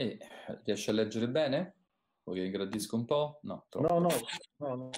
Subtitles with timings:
[0.00, 0.18] E
[0.64, 1.76] riesci a leggere bene?
[2.22, 3.38] Vuoi che ingrandisco un po'?
[3.42, 3.92] No, troppo.
[3.92, 4.08] No, no,
[4.56, 4.90] no, no.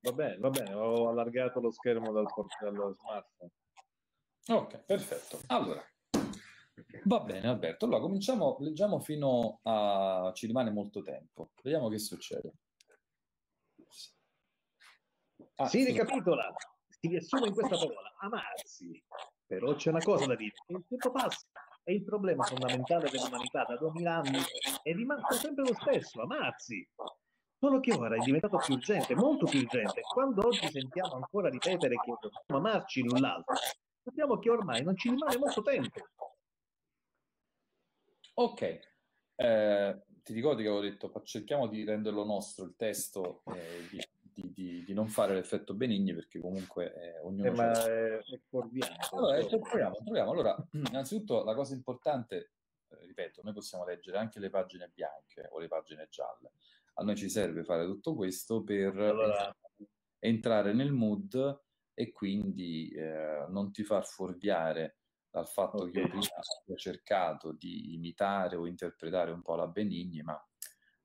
[0.00, 2.26] Va bene, va bene, ho allargato lo schermo dal,
[2.60, 3.50] dallo smartphone.
[4.46, 5.40] Ok, perfetto.
[5.48, 5.84] Allora,
[7.02, 10.30] va bene Alberto, allora cominciamo, leggiamo fino a...
[10.36, 11.50] ci rimane molto tempo.
[11.60, 12.52] Vediamo che succede.
[15.56, 16.54] Ah, si ricapitola,
[16.86, 19.04] si riassume in questa parola, amarsi.
[19.46, 21.44] Però c'è una cosa da dire, il tempo passa
[21.84, 24.38] e il problema fondamentale dell'umanità da 2000 anni
[24.82, 26.86] è rimasto sempre lo stesso, amarsi.
[27.58, 30.00] Solo che ora è diventato più urgente, molto più urgente.
[30.00, 33.54] Quando oggi sentiamo ancora ripetere che dobbiamo amarci l'un l'altro,
[34.02, 36.00] sappiamo che ormai non ci rimane molto tempo.
[38.34, 38.80] Ok,
[39.36, 43.98] eh, ti ricordi che avevo detto cerchiamo di renderlo nostro il testo, eh, di,
[44.34, 47.48] di, di, di, non fare l'effetto Benigni perché comunque eh, ognuno...
[47.48, 49.08] Eh, ma è, è fuorviante.
[49.12, 50.30] Allora, troviamo, troviamo.
[50.30, 52.52] allora, innanzitutto la cosa importante,
[52.88, 56.52] eh, ripeto, noi possiamo leggere anche le pagine bianche o le pagine gialle.
[56.94, 59.56] A noi ci serve fare tutto questo per allora...
[60.18, 61.62] entrare nel mood
[61.94, 64.96] e quindi eh, non ti far fuorviare
[65.30, 65.90] dal fatto okay.
[65.90, 66.26] che io prima
[66.60, 70.40] abbia cercato di imitare o interpretare un po' la Benigni, ma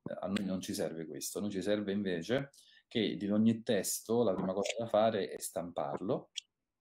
[0.03, 2.51] eh, a noi non ci serve questo, a noi ci serve invece
[2.89, 6.31] che di ogni testo la prima cosa da fare è stamparlo,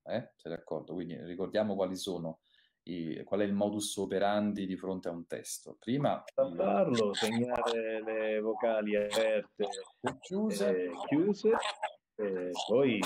[0.05, 0.33] eh?
[0.37, 0.95] Sei d'accordo?
[0.95, 2.41] Quindi ricordiamo quali sono
[2.85, 5.77] i, qual è il modus operandi di fronte a un testo.
[5.79, 9.69] Prima stamparlo, segnare le vocali aperte
[10.21, 11.51] chiuse, eh, chiuse
[12.17, 13.01] e poi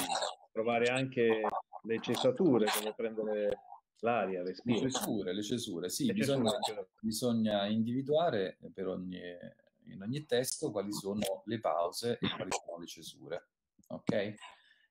[0.53, 1.43] trovare anche
[1.83, 3.59] le cessature come prendere
[3.99, 4.81] l'aria, respiro.
[4.81, 6.89] Le cesure, le cesure, sì, le bisogna, cesure.
[7.01, 9.21] bisogna individuare per ogni,
[9.87, 13.49] in ogni testo quali sono le pause e quali sono le cesure.
[13.89, 14.35] Ok?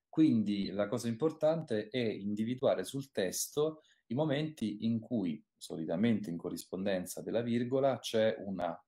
[0.08, 7.22] Quindi la cosa importante è individuare sul testo i momenti in cui, solitamente in corrispondenza
[7.22, 8.78] della virgola, c'è una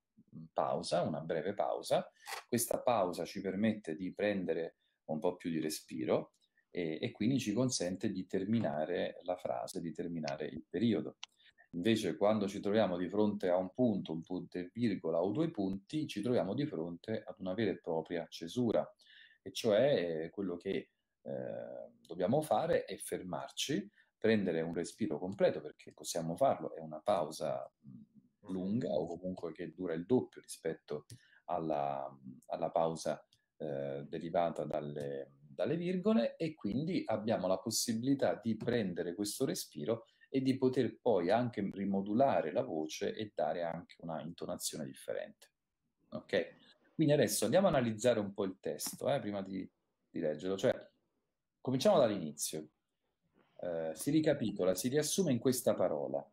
[0.53, 2.07] pausa, una breve pausa.
[2.47, 6.35] Questa pausa ci permette di prendere un po' più di respiro
[6.71, 11.17] e, e quindi ci consente di terminare la frase, di terminare il periodo.
[11.75, 15.51] Invece, quando ci troviamo di fronte a un punto, un punto e virgola o due
[15.51, 18.89] punti, ci troviamo di fronte ad una vera e propria cesura,
[19.43, 20.91] e cioè quello che
[21.23, 27.69] eh, dobbiamo fare è fermarci, prendere un respiro completo, perché possiamo farlo, è una pausa
[28.47, 31.07] lunga o comunque che dura il doppio rispetto
[31.47, 32.09] alla,
[32.47, 33.23] alla pausa
[33.57, 40.43] eh, derivata dalle, dalle virgole e quindi abbiamo la possibilità di prendere questo respiro e
[40.43, 45.53] di poter poi anche rimodulare la voce e dare anche una intonazione differente.
[46.09, 46.57] Ok?
[46.93, 49.65] Quindi adesso andiamo a analizzare un po' il testo, eh, prima di,
[50.11, 50.57] di leggerlo.
[50.57, 50.91] Cioè,
[51.61, 52.67] cominciamo dall'inizio.
[53.61, 56.29] Eh, si ricapitola, si riassume in questa parola.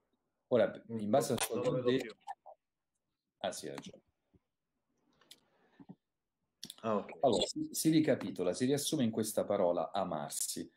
[0.47, 2.17] Ora, in base a ciò che detto...
[3.37, 4.01] Ah sì, hai ragione.
[6.81, 7.19] Ah, okay.
[7.21, 10.67] Allora, si, si, ricapitola, si riassume in questa parola amarsi.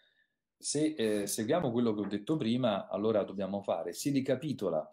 [0.65, 4.89] Se eh, seguiamo quello che ho detto prima, allora dobbiamo fare, si ricapitola,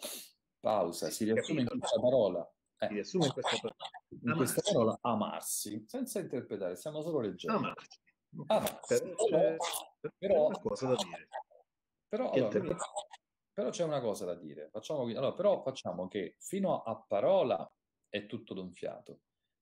[0.59, 2.53] pausa, si, si riassume in questa parola.
[2.77, 3.75] Eh, si riassume in questa parola.
[4.09, 7.57] In questa parola amarsi, senza interpretare, stiamo solo leggendo.
[7.57, 7.99] Amarsi.
[8.47, 9.01] amarsi.
[9.29, 9.55] Però,
[10.17, 11.27] però, una cosa da dire.
[12.09, 12.77] Però, allora,
[13.53, 14.67] però c'è una cosa da dire.
[14.73, 17.71] Facciamo, allora, però facciamo che fino a parola
[18.09, 19.21] è tutto d'un fiato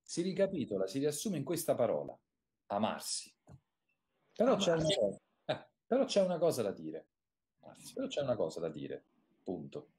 [0.09, 2.17] si ricapitola, si riassume in questa parola,
[2.71, 3.31] amarsi.
[4.33, 4.65] Però, amarsi.
[4.65, 5.19] C'è, una, eh,
[5.89, 7.07] però c'è una cosa da dire.
[7.61, 9.03] Anzi, però c'è una cosa da dire,
[9.41, 9.89] punto.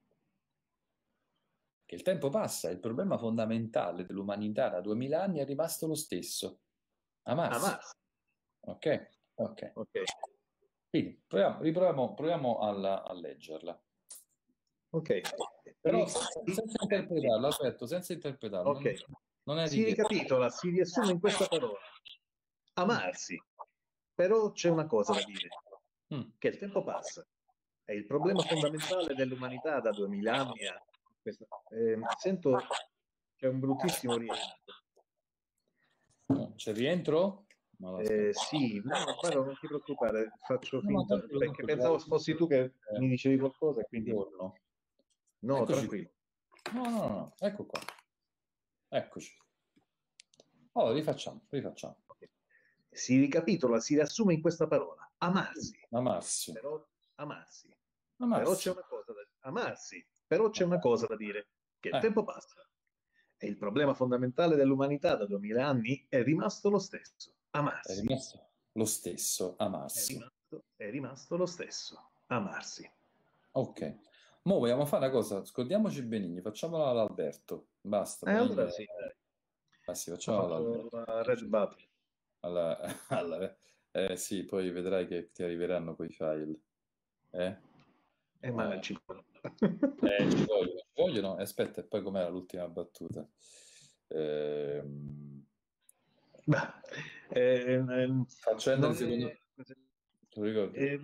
[1.85, 6.61] Che il tempo passa, il problema fondamentale dell'umanità da duemila anni è rimasto lo stesso.
[7.23, 7.59] Amarsi.
[7.59, 7.97] amarsi.
[8.61, 9.09] Ok?
[9.35, 9.71] Ok.
[9.75, 10.05] okay.
[10.89, 13.83] Quindi proviamo, riproviamo, proviamo a, a leggerla.
[14.91, 15.21] Ok.
[15.81, 18.71] Però senza interpretarla, aspetta, senza interpretarla.
[18.71, 18.95] Ok.
[19.43, 21.79] Non si ricapitola, si riassume in questa parola.
[22.75, 23.43] Amarsi.
[24.15, 25.49] Però c'è una cosa da dire,
[26.15, 26.21] mm.
[26.39, 27.27] che il tempo passa.
[27.85, 30.61] È il problema fondamentale dell'umanità da duemila anni.
[31.21, 32.57] Questa, eh, sento
[33.37, 34.45] c'è un bruttissimo rientro.
[36.55, 37.47] C'è rientro?
[38.01, 42.61] Eh, sì, no, guarda, non ti preoccupare, faccio finta, no, perché pensavo fossi tu che
[42.61, 42.99] eh.
[42.99, 44.13] mi dicevi qualcosa, quindi...
[44.13, 44.55] No,
[45.39, 46.11] no tranquillo.
[46.75, 47.81] No, no, no, ecco qua.
[48.89, 49.35] Eccoci.
[50.73, 51.97] Allora, rifacciamo, rifacciamo.
[52.91, 55.00] Si ricapitola, si riassume in questa parola.
[55.23, 55.87] Amarsi.
[55.91, 56.53] Amarsi.
[56.53, 56.87] Però,
[57.17, 57.75] amarsi.
[58.17, 58.45] amarsi.
[58.45, 60.07] Però c'è una cosa da, amarsi.
[60.27, 62.01] Però c'è una cosa da dire, che il eh.
[62.01, 62.65] tempo passa.
[63.37, 67.35] E il problema fondamentale dell'umanità da duemila anni è rimasto lo stesso.
[67.51, 67.93] Amarsi.
[67.93, 70.13] È rimasto lo stesso, amarsi.
[70.13, 72.91] È rimasto, è rimasto lo stesso, amarsi.
[73.53, 73.99] Ok.
[74.43, 78.31] Mo vogliamo fare una cosa, scordiamoci Benigni, facciamola all'Alberto, basta.
[78.31, 78.87] Eh, allora sì,
[79.91, 80.47] Ah, sì, facciamo
[80.91, 81.85] la Red Button.
[82.41, 82.79] Alla,
[83.09, 83.57] alla,
[83.93, 86.59] eh, sì, poi vedrai che ti arriveranno quei file.
[87.31, 87.57] Eh?
[88.41, 88.81] Eh, ma eh.
[88.81, 88.93] ci...
[88.95, 91.35] eh, ci vogliono, ci vogliono.
[91.37, 93.27] Aspetta, e poi com'era l'ultima battuta?
[94.09, 94.83] Eh,
[97.29, 97.85] eh,
[98.27, 99.29] Facendo il secondo...
[99.29, 99.39] È...
[100.29, 100.79] Tu ricordi?
[100.79, 101.01] Eh,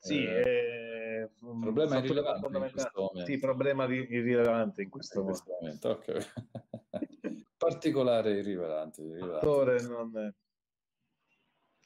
[0.00, 5.90] sì, eh, problema irrilevante Sì, problema irrilevante in questo, in questo momento.
[5.90, 6.20] Okay.
[7.56, 9.02] Particolare irrilevante.
[9.02, 9.46] irrilevante.
[9.46, 10.34] Attore non,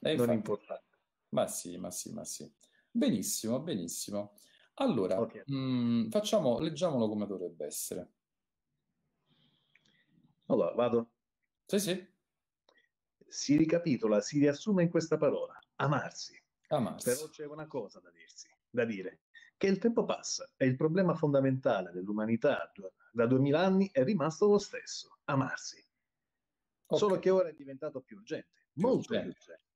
[0.00, 0.98] è non importante.
[1.30, 2.50] Ma sì, ma sì, ma sì.
[2.90, 4.34] Benissimo, benissimo.
[4.74, 5.42] Allora, okay.
[5.46, 8.12] mh, mm, facciamo, leggiamolo come dovrebbe essere.
[10.46, 11.10] Allora, vado?
[11.66, 12.08] Sì, sì.
[13.28, 16.36] Si ricapitola, si riassume in questa parola, amarsi.
[16.68, 17.10] Amarsi.
[17.10, 19.20] Però c'è una cosa da, dirsi, da dire,
[19.56, 22.72] che il tempo passa e il problema fondamentale dell'umanità
[23.12, 25.84] da duemila anni è rimasto lo stesso, amarsi.
[26.86, 26.98] Okay.
[26.98, 29.69] Solo che ora è diventato più urgente, molto più urgente.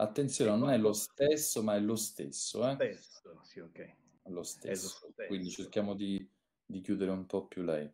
[0.00, 2.66] Attenzione, non è lo stesso, ma è lo stesso.
[2.66, 2.74] Eh?
[2.74, 3.96] Stesso, sì, ok.
[4.28, 5.06] Lo stesso.
[5.06, 5.26] lo stesso.
[5.26, 6.26] Quindi cerchiamo di,
[6.64, 7.90] di, chiudere un po' più lei.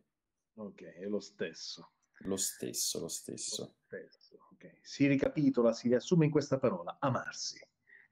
[0.55, 1.95] Ok, è lo stesso.
[2.21, 3.63] Lo stesso, lo stesso.
[3.63, 4.79] Lo stesso okay.
[4.83, 7.61] Si ricapitola, si riassume in questa parola, amarsi.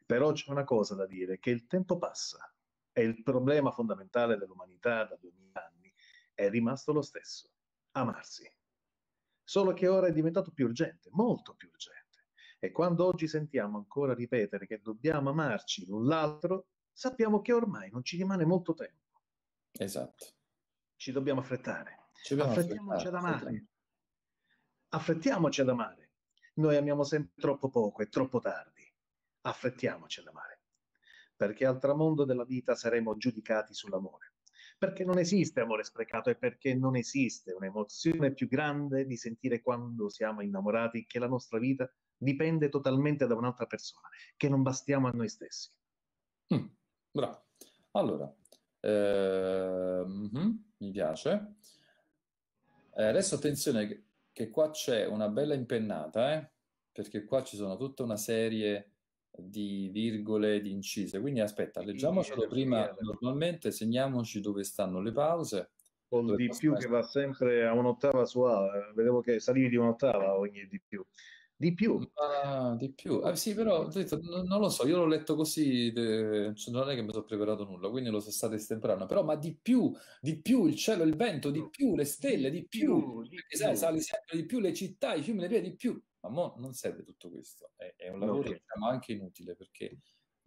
[0.05, 2.52] Però c'è una cosa da dire, che il tempo passa
[2.93, 5.94] e il problema fondamentale dell'umanità da duemila anni
[6.35, 7.49] è rimasto lo stesso,
[7.93, 8.50] amarsi.
[9.44, 12.04] Solo che ora è diventato più urgente, molto più urgente.
[12.65, 18.03] E quando oggi sentiamo ancora ripetere che dobbiamo amarci l'un l'altro, sappiamo che ormai non
[18.03, 19.21] ci rimane molto tempo.
[19.71, 20.25] Esatto.
[20.97, 22.07] Ci dobbiamo affrettare.
[22.23, 23.67] Ci Affrettiamoci ad amare.
[24.89, 26.13] Affrettiamoci ad amare.
[26.55, 28.91] Noi amiamo sempre troppo poco e troppo tardi.
[29.43, 30.63] Affrettiamoci ad amare.
[31.37, 34.37] Perché al tramonto della vita saremo giudicati sull'amore.
[34.79, 40.09] Perché non esiste amore sprecato e perché non esiste un'emozione più grande di sentire quando
[40.09, 41.93] siamo innamorati che la nostra vita
[42.25, 45.71] dipende totalmente da un'altra persona, che non bastiamo a noi stessi.
[46.53, 46.67] Mm,
[47.12, 47.44] bravo.
[47.93, 48.35] Allora,
[48.81, 51.55] eh, mm-hmm, mi piace.
[52.97, 56.50] Eh, adesso attenzione che, qua c'è una bella impennata, eh,
[56.93, 58.91] perché qua ci sono tutta una serie
[59.37, 61.20] di virgole, di incise.
[61.20, 65.70] Quindi aspetta, leggiamocelo prima normalmente, segniamoci dove stanno le pause.
[66.06, 69.77] Con di più che va sempre a un'ottava su A, eh, vedevo che salivi di
[69.77, 71.05] un'ottava ogni di più.
[71.56, 72.01] Di più.
[72.15, 73.21] Ah, di più.
[73.21, 76.53] Ah, sì, però detto, non lo so, io l'ho letto così, de...
[76.55, 79.37] cioè, non è che mi sono preparato nulla, quindi lo so state estemporaneo, però ma
[79.37, 83.37] di più, di più il cielo, il vento, di più le stelle, di più, di
[83.37, 86.01] perché sai, sale sempre di più le città, i fiumi, le vie, di più.
[86.21, 88.53] Ma mo non serve tutto questo, è, è un lavoro okay.
[88.55, 89.99] diciamo, anche inutile perché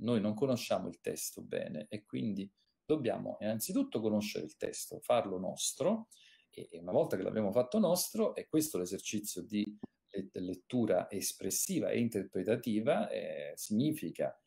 [0.01, 2.51] noi non conosciamo il testo bene e quindi
[2.85, 6.07] dobbiamo innanzitutto conoscere il testo, farlo nostro
[6.49, 9.77] e, e una volta che l'abbiamo fatto nostro, è questo l'esercizio di
[10.33, 14.39] lettura espressiva e interpretativa eh, significa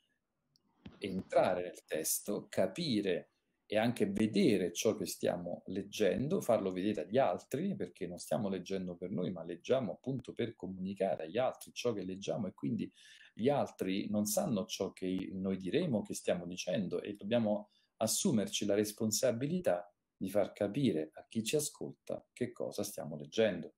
[0.98, 3.32] entrare nel testo, capire
[3.66, 8.96] e anche vedere ciò che stiamo leggendo, farlo vedere agli altri, perché non stiamo leggendo
[8.96, 12.92] per noi, ma leggiamo appunto per comunicare agli altri ciò che leggiamo e quindi
[13.32, 18.74] gli altri non sanno ciò che noi diremo, che stiamo dicendo e dobbiamo assumerci la
[18.74, 23.74] responsabilità di far capire a chi ci ascolta che cosa stiamo leggendo.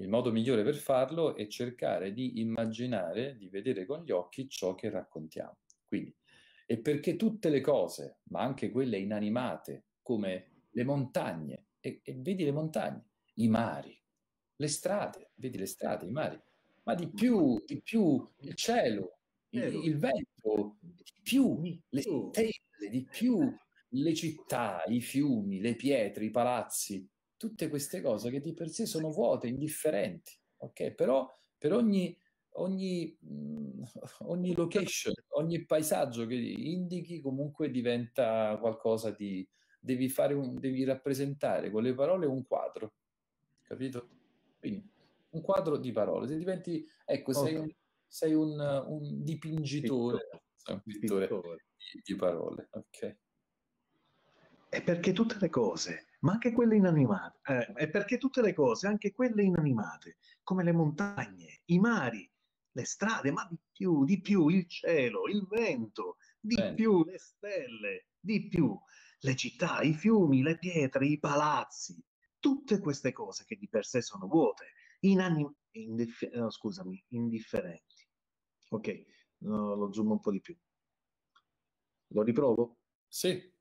[0.00, 4.74] Il modo migliore per farlo è cercare di immaginare, di vedere con gli occhi ciò
[4.74, 5.58] che raccontiamo.
[5.84, 6.14] Quindi,
[6.66, 12.44] e perché tutte le cose, ma anche quelle inanimate, come le montagne, e, e vedi
[12.44, 14.00] le montagne, i mari,
[14.56, 16.40] le strade, vedi le strade, i mari,
[16.84, 19.18] ma di più, di più il cielo,
[19.50, 23.52] il, il vento, di più le stelle, di più
[23.88, 28.84] le città, i fiumi, le pietre, i palazzi, tutte queste cose che di per sé
[28.84, 30.90] sono vuote, indifferenti, ok?
[30.90, 31.26] Però
[31.56, 32.14] per ogni,
[32.54, 33.82] ogni, mh,
[34.26, 39.48] ogni location, ogni paesaggio che indichi comunque diventa qualcosa di...
[39.80, 42.94] Devi, fare un, devi rappresentare con le parole un quadro,
[43.62, 44.08] capito?
[44.58, 44.84] Quindi
[45.30, 46.26] un quadro di parole.
[46.26, 47.44] Se diventi, ecco, okay.
[47.44, 47.70] sei, un,
[48.04, 53.16] sei un, un dipingitore, sei un pittore di, di parole, ok?
[54.68, 57.40] È perché tutte le cose ma anche quelle inanimate.
[57.44, 62.30] Eh, e perché tutte le cose, anche quelle inanimate, come le montagne, i mari,
[62.72, 66.74] le strade, ma di più, di più il cielo, il vento, di Bene.
[66.74, 68.78] più le stelle, di più
[69.20, 72.00] le città, i fiumi, le pietre, i palazzi,
[72.38, 78.06] tutte queste cose che di per sé sono vuote, inanim- indif- no, scusami, indifferenti.
[78.70, 79.04] Ok,
[79.38, 80.56] no, lo zoom un po' di più.
[82.08, 82.78] Lo riprovo?
[83.08, 83.56] Sì.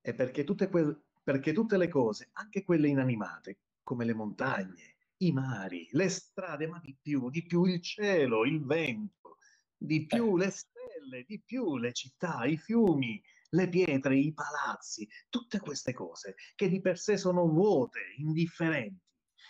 [0.00, 5.30] è perché tutte, que- perché tutte le cose, anche quelle inanimate, come le montagne, i
[5.30, 9.36] mari, le strade, ma di più, di più il cielo, il vento,
[9.76, 15.60] di più le stelle, di più le città, i fiumi, le pietre, i palazzi, tutte
[15.60, 19.04] queste cose che di per sé sono vuote, indifferenti,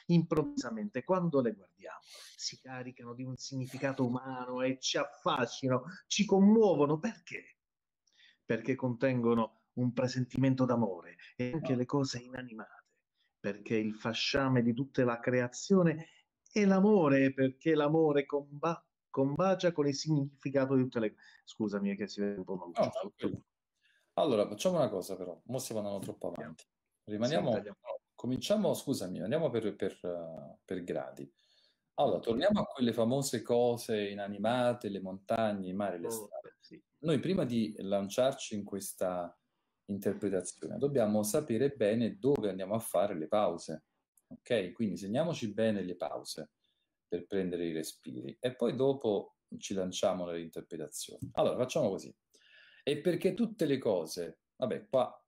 [0.07, 2.01] improvvisamente quando le guardiamo
[2.35, 6.99] si caricano di un significato umano e ci affascinano, ci commuovono.
[6.99, 7.59] Perché?
[8.45, 12.85] Perché contengono un presentimento d'amore e anche le cose inanimate,
[13.39, 16.09] perché il fasciame di tutta la creazione
[16.53, 21.23] è l'amore, perché l'amore comba- combacia con il significato di tutte le cose.
[21.45, 23.29] Scusami che si vede un po' maluccio.
[23.29, 23.45] No,
[24.15, 26.65] allora, facciamo una cosa però, mo si vanno troppo avanti.
[27.05, 27.71] Rimaniamo, sì,
[28.15, 29.99] cominciamo, scusami, andiamo per, per,
[30.65, 31.31] per, gradi.
[31.95, 36.57] Allora, torniamo a quelle famose cose inanimate, le montagne, i mari, le oh, strade.
[36.61, 36.83] Sì.
[36.99, 39.35] Noi prima di lanciarci in questa
[39.89, 43.85] interpretazione dobbiamo sapere bene dove andiamo a fare le pause.
[44.29, 44.73] Ok?
[44.73, 46.51] Quindi segniamoci bene le pause
[47.09, 51.31] per prendere i respiri e poi dopo ci lanciamo nell'interpretazione.
[51.33, 52.15] Allora, facciamo così.
[52.83, 55.23] E perché tutte le cose, vabbè, qua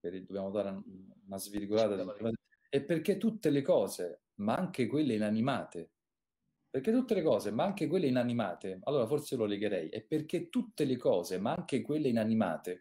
[0.00, 0.82] dobbiamo dare
[1.26, 2.32] una svirgolata,
[2.70, 5.90] e perché tutte le cose, ma anche quelle inanimate,
[6.70, 10.84] perché tutte le cose, ma anche quelle inanimate, allora forse lo legherei, e perché tutte
[10.84, 12.80] le cose, ma anche quelle inanimate,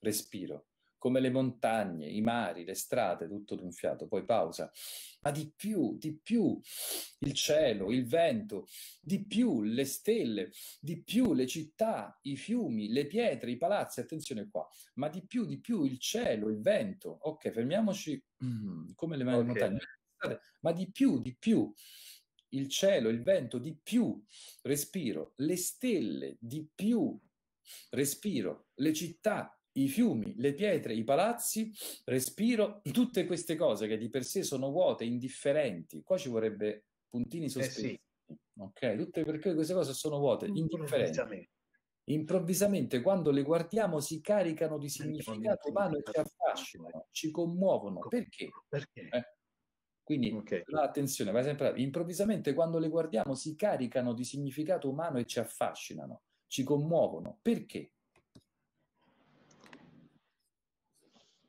[0.00, 0.66] respiro.
[0.98, 4.72] Come le montagne, i mari, le strade, tutto d'un fiato, poi pausa,
[5.20, 6.58] ma di più, di più
[7.18, 8.66] il cielo, il vento,
[9.00, 10.50] di più le stelle,
[10.80, 15.44] di più le città, i fiumi, le pietre, i palazzi, attenzione qua, ma di più,
[15.44, 18.20] di più il cielo, il vento, ok, fermiamoci.
[18.44, 19.44] Mm, come le okay.
[19.44, 19.78] montagne,
[20.62, 21.72] ma di più, di più
[22.56, 24.22] il cielo, il vento, di più
[24.62, 27.18] respiro, le stelle, di più
[27.90, 31.70] respiro, le città, i fiumi, le pietre, i palazzi,
[32.04, 36.02] respiro, tutte queste cose che di per sé sono vuote, indifferenti.
[36.02, 37.90] Qua ci vorrebbe puntini sospesi.
[37.92, 38.38] Eh sì.
[38.58, 41.48] Ok, tutte perché queste cose sono vuote, indifferenti.
[42.08, 47.98] Improvvisamente, quando le guardiamo, si caricano di significato umano e ci affascinano, ci commuovono.
[48.08, 48.48] Perché?
[48.68, 49.08] Perché?
[49.10, 49.35] Eh?
[50.06, 50.62] Quindi, okay.
[50.72, 51.72] attenzione, vai sempre.
[51.78, 57.40] Improvvisamente, quando le guardiamo, si caricano di significato umano e ci affascinano, ci commuovono.
[57.42, 57.90] Perché?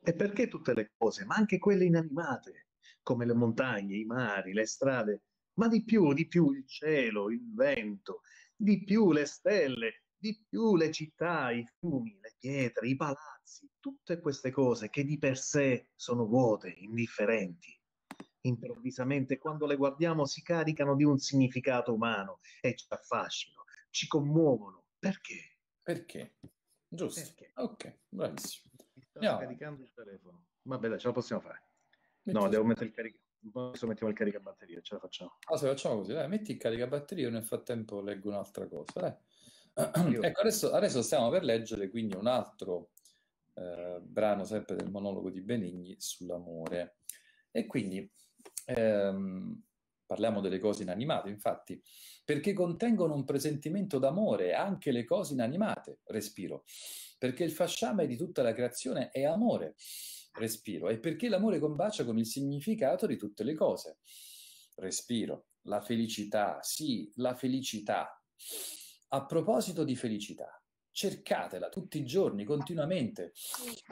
[0.01, 2.69] E perché tutte le cose, ma anche quelle inanimate,
[3.03, 5.21] come le montagne, i mari, le strade,
[5.59, 8.21] ma di più, di più il cielo, il vento,
[8.55, 14.19] di più le stelle, di più le città, i fiumi, le pietre, i palazzi, tutte
[14.19, 17.76] queste cose che di per sé sono vuote, indifferenti.
[18.47, 24.85] Improvvisamente, quando le guardiamo, si caricano di un significato umano e ci affascinano, ci commuovono.
[24.97, 25.57] Perché?
[25.83, 26.35] Perché?
[26.87, 27.21] Giusto.
[27.21, 27.51] Perché?
[27.55, 28.71] Ok, bravissimo.
[29.09, 29.37] Sta no.
[29.37, 30.45] caricando il telefono.
[30.63, 31.63] Vabbè, dai, ce la possiamo fare.
[32.23, 33.19] Metti no, devo mettere il carica.
[33.53, 35.37] Adesso mettiamo il caricabatteria, ce la facciamo.
[35.45, 38.99] Ah, se facciamo così, dai, metti il caricabatteria, nel frattempo leggo un'altra cosa.
[38.99, 39.15] Dai.
[40.25, 42.89] Ecco, adesso, adesso, stiamo per leggere quindi un altro
[43.53, 46.97] eh, brano sempre del monologo di Benigni sull'amore.
[47.51, 48.11] E quindi
[48.67, 49.63] ehm,
[50.05, 51.81] parliamo delle cose inanimate, infatti,
[52.23, 56.63] perché contengono un presentimento d'amore anche le cose inanimate, respiro.
[57.17, 59.75] Perché il fasciame di tutta la creazione è amore,
[60.33, 63.99] respiro, e perché l'amore combacia con il significato di tutte le cose,
[64.75, 68.21] respiro, la felicità, sì, la felicità.
[69.09, 70.61] A proposito di felicità,
[70.97, 73.31] cercatela tutti i giorni, continuamente.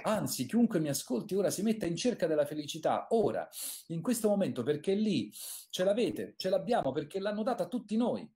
[0.05, 3.47] Anzi, chiunque mi ascolti ora si metta in cerca della felicità, ora,
[3.89, 5.31] in questo momento, perché lì
[5.69, 8.27] ce l'avete, ce l'abbiamo, perché l'hanno data tutti noi.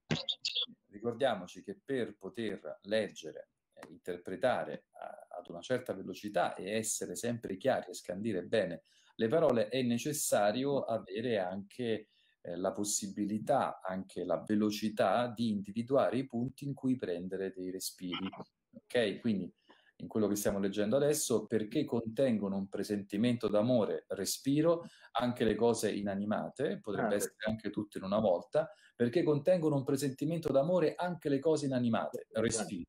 [0.86, 3.48] Ricordiamoci che per poter leggere
[3.88, 8.84] interpretare a, ad una certa velocità e essere sempre chiari e scandire bene
[9.16, 12.10] le parole, è necessario avere anche
[12.42, 18.30] eh, la possibilità, anche la velocità di individuare i punti in cui prendere dei respiri.
[18.72, 19.20] Ok?
[19.20, 19.52] Quindi
[20.00, 25.92] in quello che stiamo leggendo adesso, perché contengono un presentimento d'amore, respiro, anche le cose
[25.92, 31.28] inanimate, potrebbe ah, essere anche tutte in una volta, perché contengono un presentimento d'amore anche
[31.28, 32.88] le cose inanimate, respiro.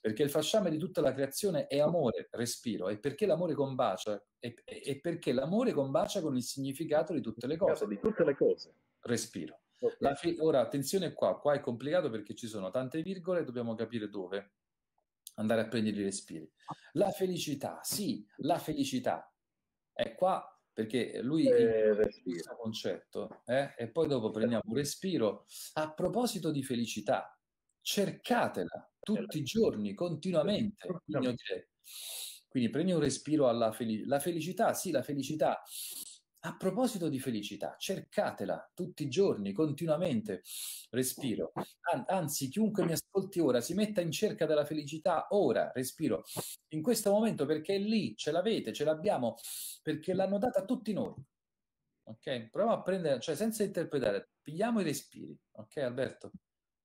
[0.00, 4.54] Perché il fasciame di tutta la creazione è amore, respiro, e perché l'amore combacia, e,
[4.64, 7.86] e perché l'amore combacia con il significato di tutte le cose.
[7.86, 8.74] Di tutte le cose.
[9.00, 9.60] Respiro.
[9.78, 10.14] Okay.
[10.16, 14.52] Fi- ora, attenzione qua, qua è complicato perché ci sono tante virgole, dobbiamo capire dove
[15.36, 16.50] andare a prendere i respiri.
[16.92, 19.32] La felicità, sì, la felicità.
[19.92, 23.74] È qua perché lui eh, questo concetto eh?
[23.78, 25.46] e poi dopo prendiamo un respiro.
[25.74, 27.38] A proposito di felicità,
[27.80, 30.86] cercatela tutti i giorni, continuamente.
[31.04, 31.34] Quindi,
[32.48, 34.08] Quindi prendi un respiro alla felicità.
[34.08, 35.62] La felicità, sì, la felicità.
[36.46, 40.42] A proposito di felicità, cercatela tutti i giorni, continuamente.
[40.90, 41.50] Respiro.
[41.92, 45.72] An- anzi, chiunque mi ascolti ora si metta in cerca della felicità ora.
[45.74, 46.22] Respiro.
[46.68, 49.34] In questo momento perché è lì, ce l'avete, ce l'abbiamo,
[49.82, 51.14] perché l'hanno data a tutti noi.
[52.04, 52.48] Ok?
[52.48, 55.36] Proviamo a prendere, cioè senza interpretare, pigliamo i respiri.
[55.56, 56.30] Ok, Alberto?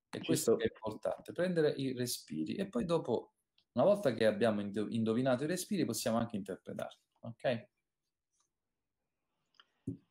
[0.09, 3.35] E questo è importante, prendere i respiri e poi dopo,
[3.73, 6.99] una volta che abbiamo indovinato i respiri, possiamo anche interpretarli.
[7.19, 7.69] Ok?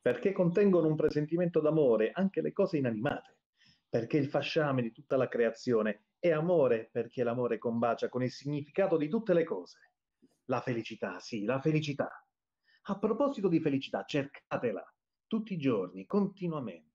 [0.01, 3.37] Perché contengono un presentimento d'amore anche le cose inanimate,
[3.89, 8.97] perché il fasciame di tutta la creazione è amore, perché l'amore combacia con il significato
[8.97, 9.77] di tutte le cose.
[10.45, 12.25] La felicità, sì, la felicità.
[12.83, 14.83] A proposito di felicità, cercatela
[15.27, 16.89] tutti i giorni, continuamente.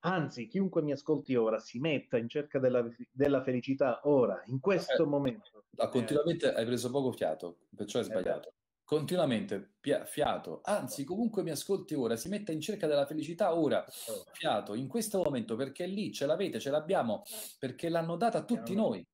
[0.00, 5.02] Anzi, chiunque mi ascolti ora si metta in cerca della, della felicità ora, in questo
[5.02, 5.64] eh, momento.
[5.76, 8.54] Ah, continuamente hai preso poco fiato, perciò hai eh, sbagliato.
[8.86, 9.74] Continuamente
[10.04, 13.84] fiato, anzi, comunque mi ascolti ora, si metta in cerca della felicità ora,
[14.32, 17.24] fiato, in questo momento, perché lì ce l'avete, ce l'abbiamo,
[17.58, 19.04] perché l'hanno data a tutti noi.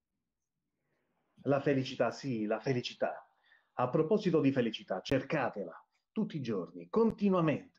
[1.45, 3.27] La felicità, sì, la felicità.
[3.77, 5.75] A proposito di felicità, cercatela
[6.13, 7.73] tutti i giorni, continuamente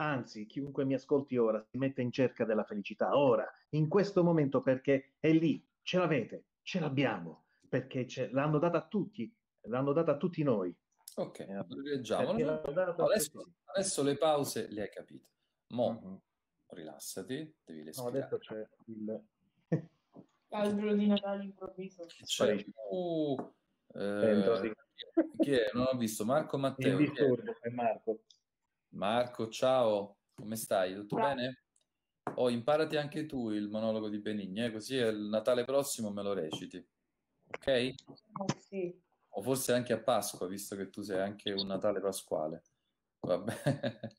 [0.00, 4.62] Anzi, chiunque mi ascolti ora si mette in cerca della felicità, ora, in questo momento,
[4.62, 9.30] perché è lì, ce l'avete, ce l'abbiamo, perché l'hanno data a tutti,
[9.62, 10.72] l'hanno data a tutti noi.
[11.18, 12.30] Ok, eh, leggiamo.
[12.30, 15.26] Adesso, adesso, le pause le hai capite.
[15.70, 16.22] Mo, uh-huh.
[16.68, 18.12] rilassati, devi respirare.
[18.12, 19.24] No, adesso c'è il...
[20.50, 22.06] Albero di Natale improvviso.
[22.06, 22.64] C'è...
[22.90, 23.52] Uh,
[23.94, 24.74] eh,
[25.38, 25.70] chi è?
[25.74, 26.24] Non ho visto.
[26.24, 26.96] Marco Matteo.
[26.96, 28.20] Il disturbo è Marco.
[28.90, 30.94] Marco, ciao, come stai?
[30.94, 31.34] Tutto ciao.
[31.34, 31.62] bene?
[32.36, 34.70] Oh, imparati anche tu il monologo di Benigni, eh?
[34.70, 36.76] così il Natale prossimo me lo reciti,
[37.48, 37.94] ok?
[38.34, 39.06] Oh, sì.
[39.38, 42.64] O forse anche a Pasqua, visto che tu sei anche un Natale pasquale.
[43.20, 43.52] Vabbè.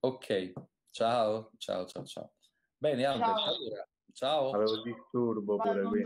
[0.00, 0.52] ok,
[0.90, 2.32] ciao, ciao, ciao, ciao.
[2.74, 3.54] Bene, Albert, ciao.
[3.54, 4.50] allora, ciao.
[4.52, 6.02] Avevo disturbo pure qui.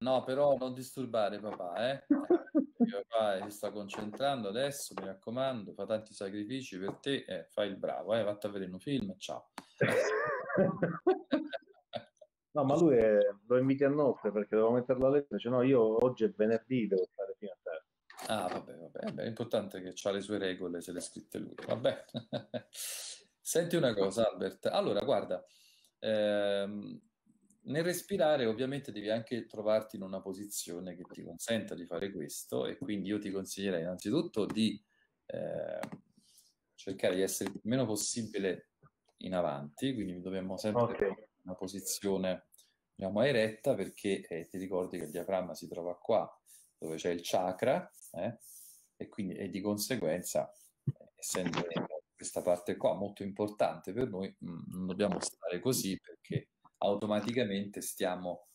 [0.00, 2.04] No, però non disturbare papà, eh?
[3.08, 7.78] papà si sta concentrando adesso, mi raccomando, fa tanti sacrifici per te, eh, fai il
[7.78, 9.48] bravo, eh, vatti a vedere un film, ciao.
[12.50, 15.62] no, ma lui è, lo inviti a notte perché devo metterlo a letto, dice no,
[15.62, 17.56] io oggi è venerdì, devo stare fino a.
[18.26, 21.54] Ah, vabbè, vabbè, è importante che ha le sue regole, se le ha scritte lui,
[21.66, 22.04] vabbè.
[23.40, 25.44] Senti una cosa, Albert, allora, guarda,
[25.98, 27.00] ehm,
[27.64, 32.66] nel respirare ovviamente devi anche trovarti in una posizione che ti consenta di fare questo
[32.66, 34.82] e quindi io ti consiglierei innanzitutto di
[35.26, 35.78] eh,
[36.74, 38.70] cercare di essere il meno possibile
[39.18, 41.08] in avanti, quindi dobbiamo sempre okay.
[41.08, 42.46] in una posizione
[42.94, 46.28] diciamo eretta perché eh, ti ricordi che il diaframma si trova qua
[46.82, 48.38] dove c'è il chakra eh,
[48.96, 50.52] e quindi e di conseguenza
[51.14, 51.60] essendo
[52.14, 57.80] questa parte qua molto importante per noi mh, mm, non dobbiamo stare così perché automaticamente
[57.80, 58.46] stiamo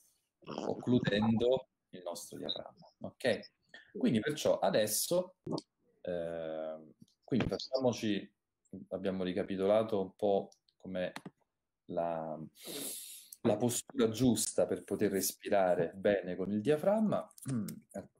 [0.46, 2.92] occludendo il nostro diaframma.
[3.02, 3.52] Ok?
[3.98, 5.36] Quindi perciò adesso,
[6.02, 8.32] eh, quindi facciamoci,
[8.90, 11.13] abbiamo ricapitolato un po' come
[11.86, 12.38] la,
[13.41, 17.28] la postura giusta per poter respirare bene con il diaframma.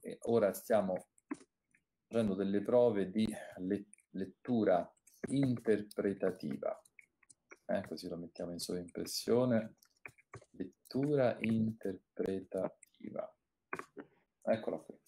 [0.00, 1.08] E ora stiamo
[2.06, 3.26] facendo delle prove di
[4.10, 4.90] lettura
[5.28, 6.82] interpretativa.
[7.66, 9.76] Eh, così lo mettiamo in sovraimpressione
[10.50, 13.34] lettura interpretativa.
[14.42, 14.98] Eccola qui.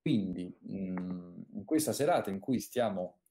[0.00, 3.22] Quindi, mm, in questa serata in cui stiamo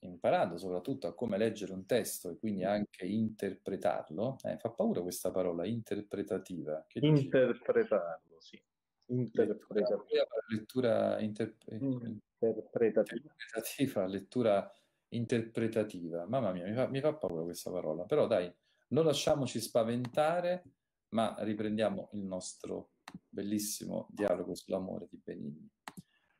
[0.00, 5.30] imparando soprattutto a come leggere un testo e quindi anche interpretarlo, eh, fa paura questa
[5.30, 6.84] parola, interpretativa.
[6.86, 8.60] Che Interpretarlo, sì.
[9.06, 10.26] Interpretativa.
[10.48, 11.56] Lettura, inter...
[11.66, 13.20] interpretativa.
[13.20, 14.06] interpretativa.
[14.06, 14.72] Lettura
[15.08, 16.26] interpretativa.
[16.26, 18.52] Mamma mia, mi fa, mi fa paura questa parola, però dai,
[18.88, 20.64] non lasciamoci spaventare,
[21.10, 22.92] ma riprendiamo il nostro
[23.28, 25.68] bellissimo dialogo sull'amore di Benigni.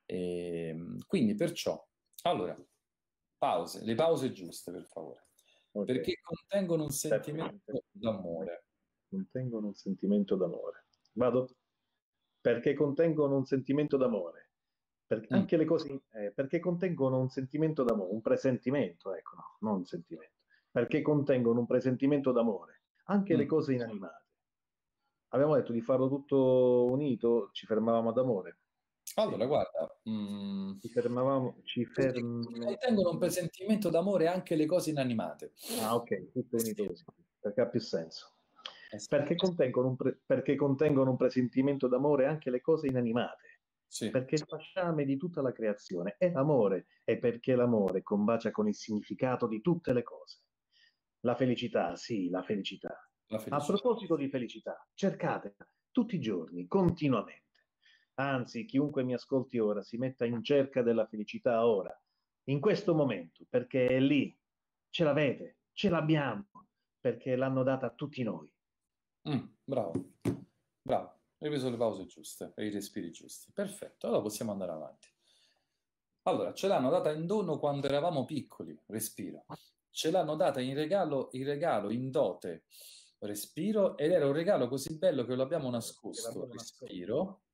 [0.06, 1.84] E, ehm, quindi perciò,
[2.22, 2.56] allora,
[3.40, 5.28] pause, le pause giuste per favore,
[5.72, 5.94] okay.
[5.94, 8.64] perché contengono un sentimento d'amore.
[9.08, 10.86] Contengono un sentimento d'amore.
[11.14, 11.48] Vado?
[12.40, 14.50] Perché contengono un sentimento d'amore.
[15.06, 15.38] Perché mm.
[15.38, 19.84] anche le cose, eh, perché contengono un sentimento d'amore, un presentimento, ecco, no, non un
[19.84, 20.38] sentimento
[20.70, 23.38] perché contengono un presentimento d'amore, anche mm.
[23.38, 24.24] le cose inanimate.
[25.32, 28.59] Abbiamo detto di farlo tutto unito, ci fermavamo ad amore.
[29.22, 32.42] Allora, guarda, mm, ci fermavamo, ci ferm...
[32.42, 35.52] contengono un presentimento d'amore anche le cose inanimate.
[35.80, 37.04] Ah, ok, tutto unito così,
[37.38, 38.34] perché ha più senso.
[39.08, 43.60] Perché contengono, un pre- perché contengono un presentimento d'amore anche le cose inanimate.
[43.86, 44.10] Sì.
[44.10, 48.74] Perché il fasciame di tutta la creazione è amore e perché l'amore combacia con il
[48.74, 50.38] significato di tutte le cose.
[51.20, 52.88] La felicità, sì, la felicità.
[53.26, 53.56] La felicità.
[53.56, 57.39] A proposito di felicità, cercatela tutti i giorni, continuamente.
[58.20, 61.98] Anzi, chiunque mi ascolti ora si metta in cerca della felicità ora,
[62.44, 64.36] in questo momento, perché è lì.
[64.90, 66.44] Ce l'avete, ce l'abbiamo,
[67.00, 68.46] perché l'hanno data a tutti noi.
[69.26, 69.92] Mm, bravo,
[70.82, 71.18] bravo.
[71.38, 73.50] Hai preso le pause giuste e i respiri giusti.
[73.52, 75.08] Perfetto, allora possiamo andare avanti.
[76.24, 79.46] Allora, ce l'hanno data in dono quando eravamo piccoli, respiro.
[79.88, 82.64] Ce l'hanno data in regalo, in regalo, in dote,
[83.20, 87.44] respiro, ed era un regalo così bello che lo abbiamo nascosto, respiro.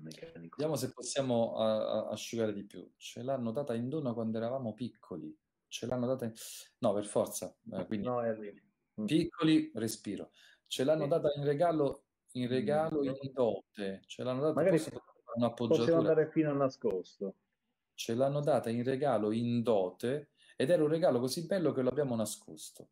[0.00, 2.88] Vediamo se possiamo uh, asciugare di più.
[2.96, 5.36] Ce l'hanno data in dono quando eravamo piccoli.
[5.68, 6.32] Ce l'hanno data in...
[6.78, 7.54] No, per forza.
[7.72, 8.06] Eh, quindi...
[8.06, 9.04] No, mm.
[9.04, 10.30] Piccoli, respiro.
[10.66, 14.02] Ce l'hanno data in regalo in regalo in dote.
[14.06, 14.78] Ce l'hanno data Magari
[15.54, 17.36] possiamo andare fino a nascosto.
[17.94, 21.90] Ce l'hanno data in regalo in dote ed era un regalo così bello che lo
[21.90, 22.90] abbiamo nascosto.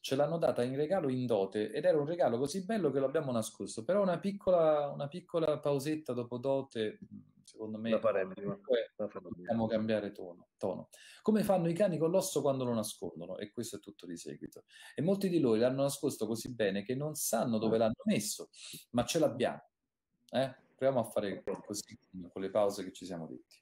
[0.00, 3.06] Ce l'hanno data in regalo in dote ed era un regalo così bello che lo
[3.06, 3.84] abbiamo nascosto.
[3.84, 6.98] Però una piccola, una piccola pausetta dopo dote
[7.48, 10.90] secondo me dobbiamo cambiare tono, tono,
[11.22, 14.64] Come fanno i cani con l'osso quando lo nascondono, e questo è tutto di seguito.
[14.94, 18.50] E molti di loro l'hanno nascosto così bene che non sanno dove l'hanno messo,
[18.90, 19.62] ma ce l'abbiamo.
[20.30, 20.54] Eh?
[20.76, 21.98] Proviamo a fare così
[22.30, 23.56] con le pause che ci siamo detti.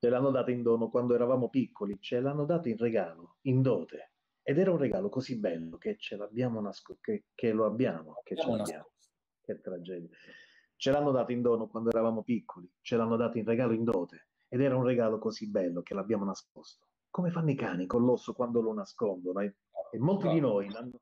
[0.00, 4.13] Ce l'hanno data in dono quando eravamo piccoli, ce l'hanno data in regalo, in dote.
[4.46, 8.36] Ed era un regalo così bello che ce l'abbiamo nascosto, che, che, lo abbiamo, che
[8.36, 8.90] ce l'abbiamo.
[9.40, 10.10] Che tragedia.
[10.76, 14.28] Ce l'hanno dato in dono quando eravamo piccoli, ce l'hanno dato in regalo in dote,
[14.46, 16.88] ed era un regalo così bello che l'abbiamo nascosto.
[17.08, 19.40] Come fanno i cani con l'osso quando lo nascondono?
[19.40, 19.56] E,
[19.90, 20.34] e molti bravo.
[20.34, 21.00] di noi l'hanno...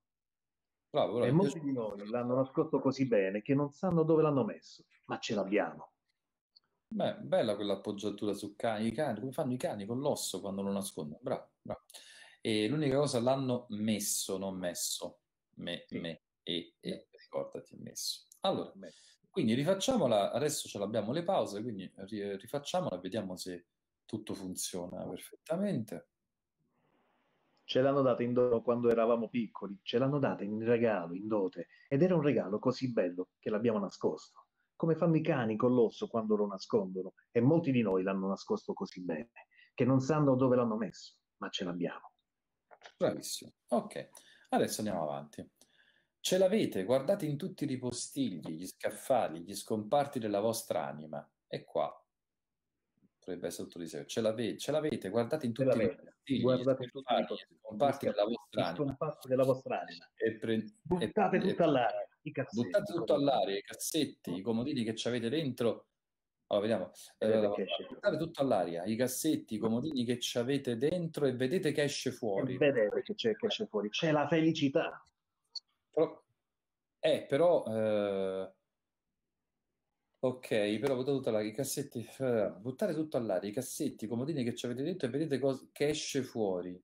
[0.89, 1.27] Bravo, bravo.
[1.27, 5.19] E molti di noi l'hanno nascosto così bene che non sanno dove l'hanno messo, ma
[5.19, 5.95] ce l'abbiamo.
[6.87, 10.71] Beh, bella quell'appoggiatura su cani, i cani, come fanno i cani con l'osso quando lo
[10.71, 11.19] nascondono.
[11.21, 11.81] Bravo, bravo.
[12.45, 15.21] E l'unica cosa l'hanno messo, non messo.
[15.55, 16.01] Me, sì.
[16.01, 18.27] me, e, e, ricordati, messo.
[18.41, 19.21] Allora, messo.
[19.31, 23.67] Quindi rifacciamola, adesso ce l'abbiamo le pause, quindi rifacciamola e vediamo se
[24.05, 26.09] tutto funziona perfettamente.
[27.65, 31.69] Ce l'hanno data in dono quando eravamo piccoli, ce l'hanno data in regalo, in dote,
[31.89, 36.09] ed era un regalo così bello che l'abbiamo nascosto, come fanno i cani con l'osso
[36.09, 39.31] quando lo nascondono, e molti di noi l'hanno nascosto così bene,
[39.73, 42.12] che non sanno dove l'hanno messo, ma ce l'abbiamo.
[42.97, 43.53] Bravissimo.
[43.69, 44.09] Ok,
[44.51, 45.49] adesso andiamo avanti.
[46.21, 51.29] Ce l'avete, guardate in tutti i ripostigli, gli scaffali, gli scomparti della vostra anima.
[51.49, 51.93] E qua
[53.23, 54.05] potrebbe essere tutto di sé.
[54.07, 58.25] Ce l'avete, ce l'avete, guardate in tutti i ripostigli, guardate gli scaffali, gli scomparti della
[58.25, 58.97] vostra anima.
[59.29, 60.11] della vostra anima.
[60.15, 62.09] E pre- buttate e, tutto all'aria.
[62.23, 65.87] I cassetti, buttate tutto all'aria, i cassetti, i comodini che ci avete dentro.
[66.53, 66.93] Allora, vediamo.
[67.17, 71.83] Eh, buttate tutto all'aria, i cassetti, i comodini che ci avete dentro e vedete che
[71.83, 72.55] esce fuori.
[72.55, 73.89] E vedete che, c'è, che esce fuori.
[73.89, 75.03] C'è la felicità.
[75.91, 76.23] Però,
[77.01, 77.65] eh, però...
[77.65, 78.53] Eh,
[80.19, 82.07] ok, però buttate tutto all'aria, i cassetti...
[82.19, 85.67] Eh, buttare tutto all'aria, i cassetti, i comodini che ci avete dentro e vedete cosa,
[85.73, 86.79] che esce fuori.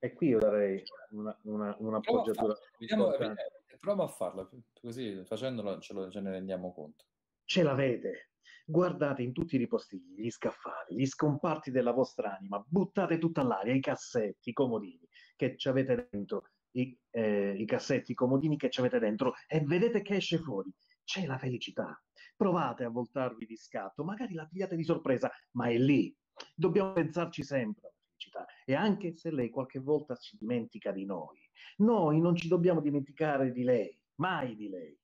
[0.00, 2.56] E qui io darei una, una, un'appoggiatura.
[2.88, 3.34] Prova, a
[3.78, 7.04] prova a farlo, così facendolo ce, lo, ce ne rendiamo conto.
[7.52, 8.30] Ce l'avete.
[8.64, 13.74] Guardate in tutti i ripostigli, gli scaffali, gli scomparti della vostra anima, buttate tutto all'aria,
[13.74, 18.70] i cassetti, i comodini che ci avete dentro i, eh, i cassetti, i comodini che
[18.70, 20.72] ci avete dentro e vedete che esce fuori.
[21.04, 22.02] C'è la felicità.
[22.34, 26.10] Provate a voltarvi di scatto, magari la pigliate di sorpresa, ma è lì.
[26.54, 28.46] Dobbiamo pensarci sempre alla felicità.
[28.64, 31.38] E anche se lei qualche volta si dimentica di noi,
[31.76, 34.98] noi non ci dobbiamo dimenticare di lei, mai di lei.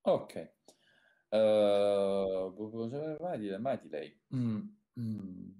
[0.00, 0.58] Ok.
[1.30, 4.20] Uh, mai, di, mai di lei.
[4.34, 4.60] Mm.
[5.00, 5.50] Mm.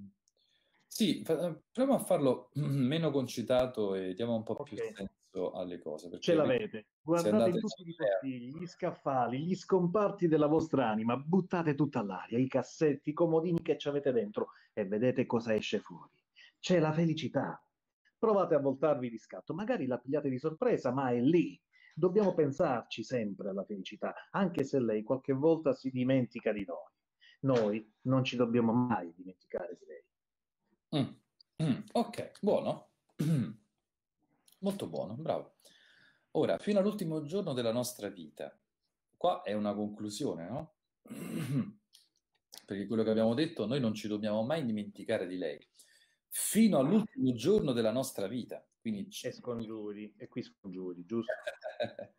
[0.86, 6.10] Sì, fa- proviamo a farlo meno concitato e diamo un po' più senso alle cose.
[6.18, 6.86] Ce l'avete.
[7.00, 12.48] Guardate tutti i postigli, gli scaffali, gli scomparti della vostra anima, buttate tutta all'aria, i
[12.48, 16.10] cassetti, i comodini che ci avete dentro e vedete cosa esce fuori.
[16.58, 17.64] C'è la felicità.
[18.18, 21.58] Provate a voltarvi di scatto, magari la pigliate di sorpresa, ma è lì.
[22.00, 26.88] Dobbiamo pensarci sempre alla felicità, anche se lei qualche volta si dimentica di noi.
[27.40, 31.02] Noi non ci dobbiamo mai dimenticare di lei.
[31.02, 31.68] Mm.
[31.68, 31.82] Mm.
[31.92, 32.88] Ok, buono.
[34.60, 35.56] Molto buono, bravo.
[36.32, 38.58] Ora, fino all'ultimo giorno della nostra vita.
[39.14, 40.72] Qua è una conclusione, no?
[42.64, 45.62] Perché quello che abbiamo detto, noi non ci dobbiamo mai dimenticare di lei.
[46.28, 48.64] Fino all'ultimo giorno della nostra vita.
[48.80, 49.08] Quindi...
[49.22, 51.32] E scongiuri, e qui scongiuri, giusto?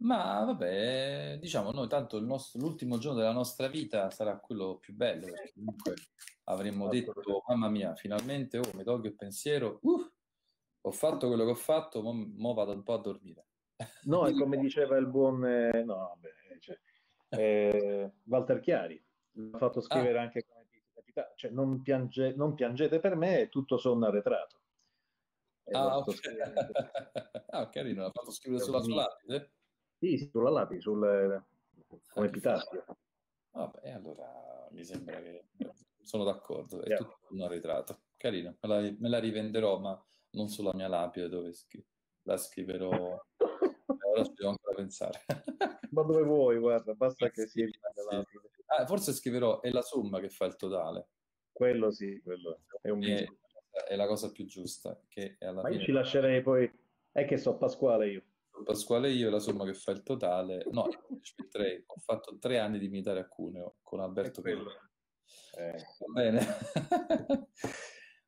[0.00, 4.92] Ma vabbè, diciamo noi tanto il nostro, l'ultimo giorno della nostra vita sarà quello più
[4.92, 5.94] bello, perché comunque
[6.44, 7.14] avremmo detto,
[7.46, 10.12] mamma mia, finalmente oh, mi tolgo il pensiero, uh,
[10.80, 13.46] ho fatto quello che ho fatto, mo, mo vado un po' a dormire.
[14.04, 16.78] No, è come diceva il buon eh, no, vabbè, cioè,
[17.30, 19.02] eh, Walter Chiari,
[19.32, 20.22] l'ha fatto scrivere ah.
[20.22, 24.60] anche come capitale, cioè non, piange, non, piangete per me, è tutto sonno arretrato.
[25.72, 26.06] Ah, ok.
[27.50, 29.52] ah, carino, l'ha fatto scrivere sulla sua lapide?
[29.98, 31.44] Sì, sì, sulla lapide, sul,
[32.12, 32.84] come epitafio.
[33.52, 35.46] Vabbè, allora mi sembra che
[36.02, 36.96] sono d'accordo, è yeah.
[36.98, 38.02] tutto un arretrato.
[38.16, 41.84] Carino, me la, me la, rivenderò, ma non sulla mia lapide dove scri-
[42.22, 43.22] la scriverò.
[43.86, 45.24] Ora ci devo ancora pensare.
[45.90, 47.78] ma dove vuoi, guarda, basta che sia sì.
[48.66, 51.08] Ah, forse scriverò è la somma che fa il totale.
[51.52, 53.24] Quello sì, quello è un è,
[53.86, 54.98] è la cosa più giusta.
[55.08, 55.80] Che alla ma fine...
[55.80, 56.70] io ci lascerei poi,
[57.12, 58.22] è che so Pasquale io.
[58.64, 60.86] Pasquale io la somma che fa il totale, no,
[61.20, 64.70] ci metterei, ho fatto tre anni di militare a Cuneo con Alberto Pello.
[65.56, 65.72] Eh.
[65.98, 66.40] Va bene.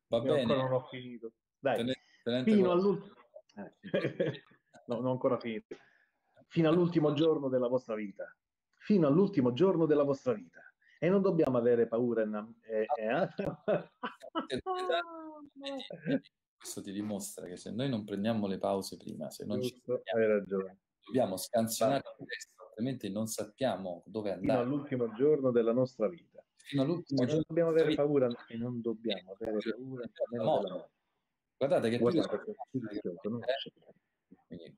[0.07, 0.41] Va io bene.
[0.41, 1.33] ancora non ho finito.
[1.59, 3.15] Dai, tenete, tenete fino all'ultimo...
[3.55, 3.73] Eh.
[4.87, 5.75] no, non ancora finito.
[6.47, 8.33] Fino all'ultimo giorno della vostra vita.
[8.75, 10.61] Fino all'ultimo giorno della vostra vita.
[10.99, 12.23] E non dobbiamo avere paura.
[12.61, 13.29] Eh, eh,
[16.57, 20.15] questo ti dimostra che se noi non prendiamo le pause prima, se non Giusto, ci
[20.15, 20.79] hai ragione.
[21.05, 24.63] dobbiamo scansionare il testo, altrimenti non sappiamo dove andare.
[24.63, 26.43] Fino all'ultimo giorno della nostra vita.
[26.55, 27.35] Fino all'ultimo giorno.
[27.35, 30.09] Non dobbiamo avere paura e non dobbiamo avere paura
[30.43, 30.89] morte.
[31.57, 32.55] Guardate che Guardate
[33.23, 33.39] no?
[33.39, 33.71] eh?
[34.47, 34.77] Quindi,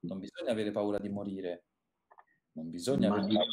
[0.00, 1.64] non bisogna avere paura di morire,
[2.52, 3.52] non bisogna avere paura,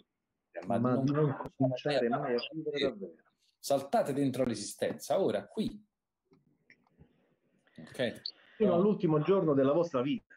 [0.65, 3.23] ma, ma di non cominciare mai a vivere davvero.
[3.59, 5.85] Saltate dentro l'esistenza, ora, qui,
[7.79, 8.13] Okay.
[8.55, 10.35] Fino all'ultimo giorno della vostra vita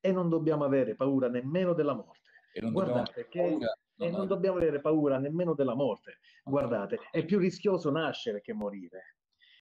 [0.00, 2.20] e non dobbiamo avere paura nemmeno della morte.
[2.52, 6.18] E non Guardate che paura, e non dobbiamo avere paura nemmeno della morte.
[6.44, 9.16] Guardate, è più rischioso nascere che morire.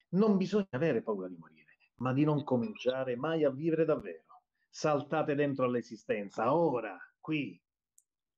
[0.10, 4.41] Non bisogna avere paura di morire, ma di non cominciare mai a vivere davvero.
[4.69, 7.62] Saltate dentro all'esistenza, ora, qui.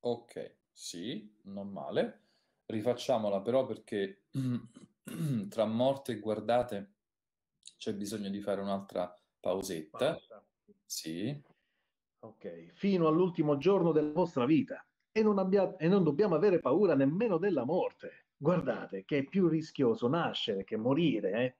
[0.02, 2.22] Ok, sì, non male.
[2.66, 4.24] Rifacciamola però perché
[5.50, 6.92] tra morte e guardate
[7.78, 10.14] c'è bisogno di fare un'altra pausetta.
[10.14, 10.44] Pausa.
[10.86, 11.42] Sì.
[12.20, 16.96] Ok, fino all'ultimo giorno della vostra vita e non, abbia- e non dobbiamo avere paura
[16.96, 18.28] nemmeno della morte.
[18.38, 21.32] Guardate che è più rischioso nascere che morire.
[21.32, 21.56] Eh?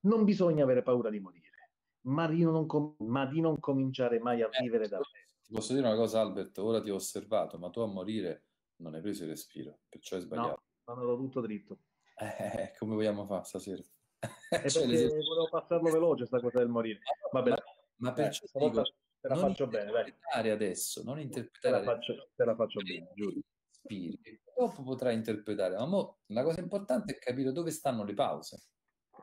[0.00, 1.70] Non bisogna avere paura di morire,
[2.02, 5.26] ma di non, com- ma di non cominciare mai a eh, vivere davvero.
[5.44, 6.58] Ti posso dire una cosa, Albert?
[6.58, 8.47] Ora ti ho osservato, ma tu a morire
[8.78, 10.62] non hai preso il respiro, perciò hai sbagliato.
[10.86, 11.78] No, sono tutto dritto.
[12.16, 13.82] Eh, come vogliamo fare stasera?
[14.50, 17.00] È cioè, perché volevo passarlo veloce sta cosa del morire.
[17.30, 17.62] Vabbè, ma,
[17.96, 18.82] ma perciò eh, dico,
[19.20, 20.50] te la faccio bene, dai.
[20.50, 21.80] adesso, non interpretare.
[21.80, 23.40] Te la faccio, te la faccio bene, giuro.
[23.70, 24.40] Spiriti.
[24.56, 28.60] Dopo potrai interpretare, ma mo, la cosa importante è capire dove stanno le pause.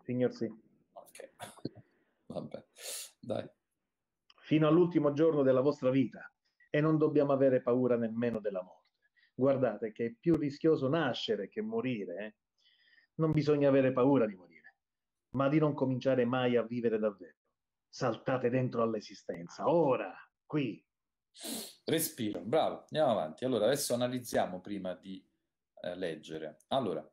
[0.03, 0.45] Signor sì.
[0.93, 1.33] Ok,
[2.27, 2.65] vabbè,
[3.19, 3.49] dai.
[4.41, 6.31] Fino all'ultimo giorno della vostra vita
[6.69, 8.74] e non dobbiamo avere paura nemmeno della morte.
[9.35, 12.25] Guardate che è più rischioso nascere che morire.
[12.25, 12.35] Eh?
[13.15, 14.55] Non bisogna avere paura di morire
[15.35, 17.35] ma di non cominciare mai a vivere davvero.
[17.87, 20.13] Saltate dentro all'esistenza, ora,
[20.45, 20.83] qui.
[21.85, 23.45] Respiro, bravo, andiamo avanti.
[23.45, 25.23] Allora, adesso analizziamo prima di
[25.81, 26.59] eh, leggere.
[26.67, 27.07] Allora,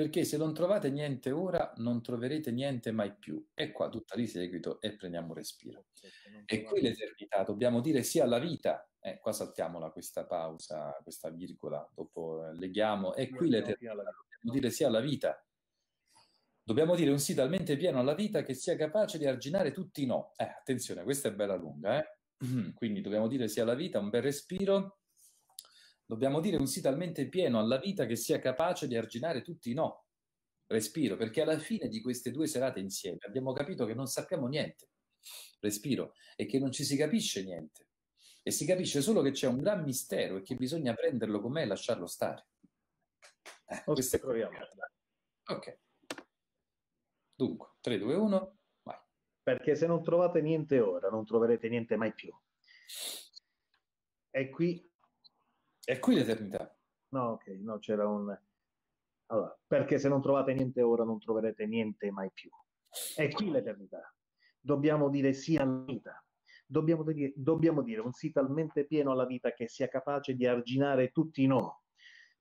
[0.00, 3.46] perché se non trovate niente ora, non troverete niente mai più.
[3.52, 5.88] E qua tutta di seguito e prendiamo respiro.
[6.46, 8.88] E qui l'eternità, dobbiamo dire sì alla vita.
[8.98, 13.14] Eh, qua saltiamola questa pausa, questa virgola, dopo eh, leghiamo.
[13.14, 15.44] E qui l'eternità, dobbiamo dire sì alla vita
[16.62, 20.06] Dobbiamo dire un sì talmente pieno alla vita che sia capace di arginare tutti i
[20.06, 20.32] no.
[20.36, 22.18] Eh, attenzione, questa è bella lunga, eh?
[22.74, 24.99] Quindi dobbiamo dire sì alla vita, un bel respiro.
[26.10, 29.74] Dobbiamo dire un sì talmente pieno alla vita che sia capace di arginare tutti i
[29.74, 30.06] no.
[30.66, 34.88] Respiro, perché alla fine di queste due serate insieme abbiamo capito che non sappiamo niente.
[35.60, 37.86] Respiro, e che non ci si capisce niente.
[38.42, 41.66] E si capisce solo che c'è un gran mistero e che bisogna prenderlo com'è e
[41.66, 42.48] lasciarlo stare.
[43.66, 44.18] Eh, questo è...
[44.18, 44.58] proviamo.
[45.44, 45.78] Ok.
[47.36, 48.98] Dunque, 3, 2, 1, vai.
[49.44, 52.36] Perché se non trovate niente ora, non troverete niente mai più.
[54.30, 54.89] E qui...
[55.82, 56.76] È qui l'eternità.
[57.10, 58.36] No, ok, no, c'era un...
[59.26, 62.50] Allora, perché se non trovate niente ora, non troverete niente mai più.
[63.14, 64.12] È qui l'eternità.
[64.58, 66.24] Dobbiamo dire sì alla vita.
[66.66, 71.10] Dobbiamo dire, dobbiamo dire un sì talmente pieno alla vita che sia capace di arginare
[71.10, 71.82] tutti i no.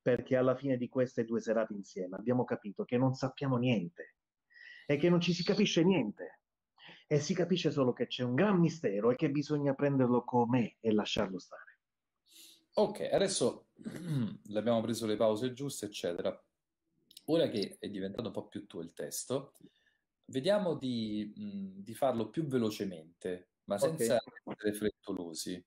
[0.02, 4.16] Perché alla fine di queste due serate insieme abbiamo capito che non sappiamo niente
[4.90, 6.40] è che non ci si capisce niente
[7.06, 10.92] e si capisce solo che c'è un gran mistero e che bisogna prenderlo com'è e
[10.92, 11.69] lasciarlo stare.
[12.80, 13.72] Ok, adesso
[14.56, 16.42] abbiamo preso le pause giuste, eccetera.
[17.26, 19.52] Ora che è diventato un po' più tuo il testo,
[20.28, 24.22] vediamo di, mh, di farlo più velocemente, ma senza Ok.
[24.46, 25.62] essere frettolosi.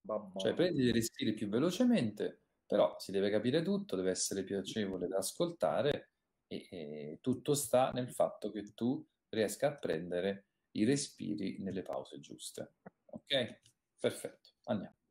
[0.00, 0.38] Babbo.
[0.38, 5.16] Cioè, prendi dei respiri più velocemente, però si deve capire tutto, deve essere piacevole da
[5.16, 6.12] ascoltare
[6.46, 12.20] e, e tutto sta nel fatto che tu riesca a prendere i respiri nelle pause
[12.20, 12.74] giuste.
[13.06, 13.58] Ok?
[13.98, 15.03] Perfetto, andiamo.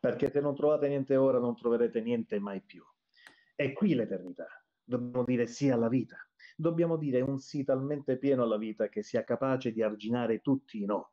[0.00, 2.84] Perché se non trovate niente ora, non troverete niente mai più.
[3.54, 4.46] È qui l'eternità.
[4.82, 6.16] Dobbiamo dire sì alla vita.
[6.56, 10.84] Dobbiamo dire un sì talmente pieno alla vita che sia capace di arginare tutti i
[10.84, 11.12] no.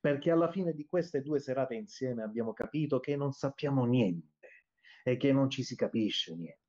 [0.00, 4.64] Perché alla fine di queste due serate insieme abbiamo capito che non sappiamo niente
[5.02, 6.62] e che non ci si capisce niente.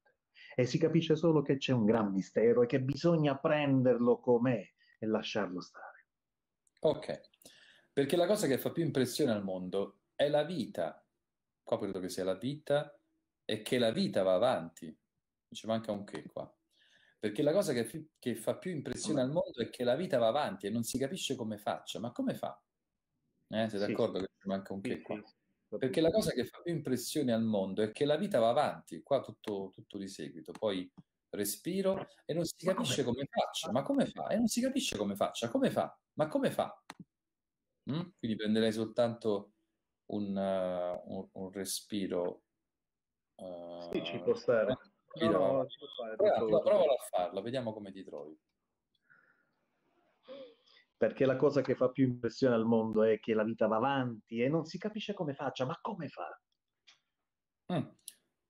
[0.56, 4.65] E si capisce solo che c'è un gran mistero e che bisogna prenderlo com'è
[4.97, 6.06] e lasciarlo stare.
[6.82, 7.21] Ok,
[7.91, 11.05] perché la cosa che fa più impressione al mondo è la vita.
[11.65, 12.95] Qua credo che sia la vita
[13.43, 14.95] e che la vita va avanti.
[15.49, 16.47] Ci manca un che qua.
[17.17, 20.28] Perché la cosa che, che fa più impressione al mondo è che la vita va
[20.28, 21.99] avanti e non si capisce come faccia.
[21.99, 22.62] Ma come fa?
[23.47, 25.19] Eh, sei Sì, d'accordo che ci manca un che qua?
[25.75, 29.01] Perché la cosa che fa più impressione al mondo è che la vita va avanti,
[29.01, 30.89] qua tutto, tutto di seguito, poi
[31.32, 33.17] respiro e non si capisce come?
[33.17, 34.28] come faccia, ma come fa?
[34.28, 35.97] E non si capisce come faccia, come fa?
[36.13, 36.84] Ma come fa?
[37.91, 38.01] Mm?
[38.19, 39.55] Quindi prenderei soltanto
[40.08, 42.41] un, eh, un- un respiro.
[43.38, 44.78] eh, Sì, ci può stare.
[45.20, 48.38] No, no, ci può stare Prova- provalo a farlo, vediamo come ti trovi.
[50.98, 54.41] Perché la cosa che fa più impressione al mondo è che la vita va avanti
[54.41, 56.41] e non si capisce come faccia, ma come fa?
[57.74, 57.84] Mm.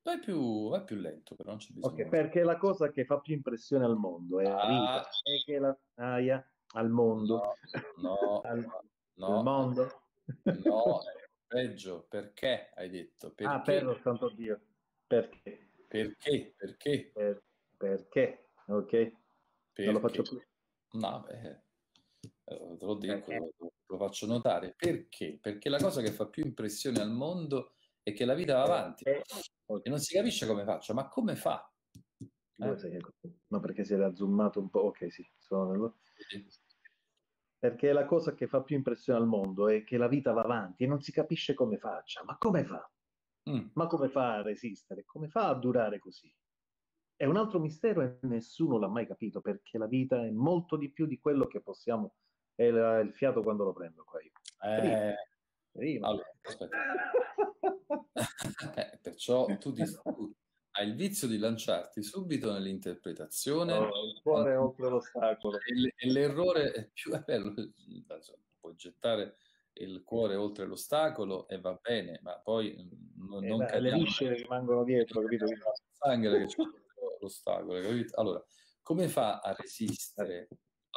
[0.04, 1.94] Vai più, vai più lento, però non c'è bisogno.
[2.04, 4.68] Ok, perché la cosa che fa più impressione al mondo è la Ah.
[4.68, 7.56] vita, è che la aia al mondo,
[7.98, 8.64] No, al,
[9.16, 10.02] no, al mondo.
[10.44, 11.00] no,
[11.48, 12.06] peggio.
[12.10, 13.34] Perché hai detto?
[13.34, 13.54] Perché?
[13.54, 14.60] Ah, per lo santo Dio.
[15.08, 15.70] Perché?
[15.88, 16.54] Perché?
[16.58, 17.12] Perché?
[17.14, 17.44] Per-
[17.78, 18.50] perché?
[18.68, 18.94] Ok?
[18.94, 20.00] Non lo Perché?
[20.00, 20.42] faccio più.
[21.00, 23.54] No, beh, eh, te lo dico, Perché?
[23.58, 24.74] lo, lo faccio notare.
[24.76, 25.38] Perché?
[25.42, 29.04] Perché la cosa che fa più impressione al mondo è che la vita va avanti
[29.04, 29.42] Perché?
[29.84, 31.70] e non si capisce come faccia, ma come fa?
[32.58, 33.02] Eh?
[33.48, 34.82] No, perché si era zoomato un po'.
[34.86, 35.98] Ok, sì, sono nello-
[37.66, 40.84] Perché la cosa che fa più impressione al mondo è che la vita va avanti
[40.84, 42.24] e non si capisce come faccia.
[42.24, 42.88] Ma come fa?
[43.50, 45.04] Mm, Ma come fa a resistere?
[45.04, 46.32] Come fa a durare così?
[47.16, 50.92] È un altro mistero e nessuno l'ha mai capito perché la vita è molto di
[50.92, 52.14] più di quello che possiamo.
[52.54, 54.32] È il fiato quando lo prendo qua io.
[54.72, 55.16] eh,
[55.72, 56.08] Prima.
[56.08, 56.78] allora, aspetta.
[58.76, 59.84] Eh, perciò tu, ti-
[60.78, 65.58] hai il vizio di lanciarti subito nell'interpretazione Oh, il cuore oltre l'ostacolo.
[65.58, 67.54] e, l'errore è più è bello,
[68.60, 69.38] puoi gettare
[69.78, 73.94] il cuore oltre l'ostacolo e va bene, ma poi mm, non, E non dai, le
[73.94, 75.46] viscere rimangono dietro, capito?
[75.92, 76.64] sangue che c'è
[77.20, 78.20] l'ostacolo, capito?
[78.20, 78.44] Allora,
[78.82, 80.48] come fa a resistere?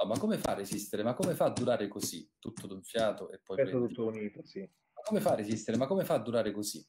[0.00, 1.02] No, ma come fa a resistere?
[1.02, 2.28] Ma come fa a durare così?
[2.38, 4.60] Tutto d'un fiato e poi tutto unito, sì.
[4.60, 5.76] Ma come fa a resistere?
[5.76, 6.84] Ma come fa a durare così?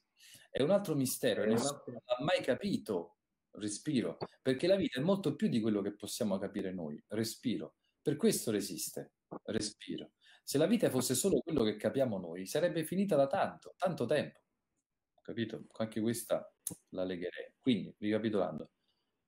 [0.50, 3.16] È un altro mistero, e nessuno altro- ha mai capito.
[3.52, 7.02] Respiro, perché la vita è molto più di quello che possiamo capire noi.
[7.08, 9.14] Respiro, per questo resiste.
[9.44, 10.12] Respiro.
[10.42, 14.40] Se la vita fosse solo quello che capiamo noi, sarebbe finita da tanto, tanto tempo.
[15.20, 15.64] Capito?
[15.78, 16.52] Anche questa
[16.90, 17.54] la legherei.
[17.60, 18.70] Quindi, ricapitolando,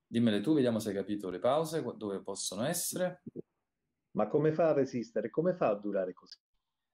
[0.06, 3.22] dimmele tu, vediamo se hai capito le pause, dove possono essere.
[4.12, 5.30] Ma come fa a resistere?
[5.30, 6.38] Come fa a durare così?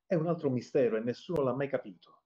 [0.07, 2.18] È un altro mistero e nessuno l'ha mai capito,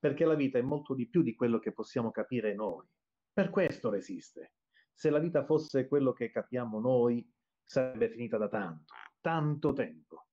[0.00, 2.84] perché la vita è molto di più di quello che possiamo capire noi.
[3.32, 4.54] Per questo resiste.
[4.92, 7.32] Se la vita fosse quello che capiamo noi,
[7.62, 10.26] sarebbe finita da tanto, tanto tempo.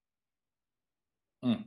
[1.46, 1.62] Mm.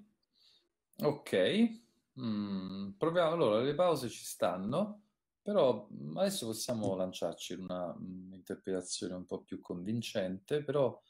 [1.02, 1.78] Ok,
[2.20, 3.30] Mm, proviamo.
[3.32, 5.04] Allora, le pause ci stanno,
[5.40, 11.00] però adesso possiamo lanciarci in una mm, interpretazione un po' più convincente, però